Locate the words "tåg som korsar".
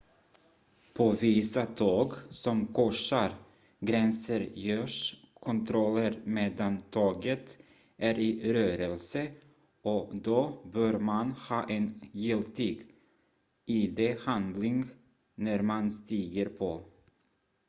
1.65-3.31